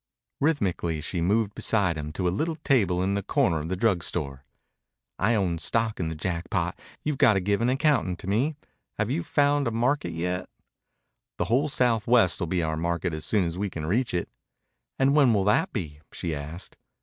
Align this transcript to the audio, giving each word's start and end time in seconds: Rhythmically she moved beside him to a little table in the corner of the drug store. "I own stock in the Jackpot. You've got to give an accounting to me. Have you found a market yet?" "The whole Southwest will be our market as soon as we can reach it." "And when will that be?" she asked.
Rhythmically 0.39 0.99
she 1.01 1.21
moved 1.21 1.53
beside 1.53 1.95
him 1.95 2.11
to 2.13 2.27
a 2.27 2.33
little 2.33 2.55
table 2.55 3.03
in 3.03 3.13
the 3.13 3.21
corner 3.21 3.59
of 3.59 3.67
the 3.67 3.75
drug 3.75 4.03
store. 4.03 4.45
"I 5.19 5.35
own 5.35 5.59
stock 5.59 5.99
in 5.99 6.07
the 6.07 6.15
Jackpot. 6.15 6.79
You've 7.03 7.19
got 7.19 7.33
to 7.33 7.39
give 7.39 7.61
an 7.61 7.69
accounting 7.69 8.17
to 8.17 8.25
me. 8.25 8.55
Have 8.97 9.11
you 9.11 9.21
found 9.23 9.67
a 9.67 9.71
market 9.71 10.11
yet?" 10.13 10.49
"The 11.37 11.45
whole 11.45 11.69
Southwest 11.69 12.39
will 12.39 12.47
be 12.47 12.63
our 12.63 12.77
market 12.77 13.13
as 13.13 13.25
soon 13.25 13.43
as 13.43 13.59
we 13.59 13.69
can 13.69 13.85
reach 13.85 14.11
it." 14.15 14.27
"And 14.97 15.13
when 15.15 15.35
will 15.35 15.43
that 15.43 15.71
be?" 15.71 15.99
she 16.11 16.33
asked. 16.33 16.77